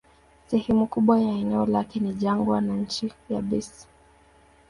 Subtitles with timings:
[0.47, 3.87] Sehemu kubwa ya eneo lake ni jangwa na nchi yabisi.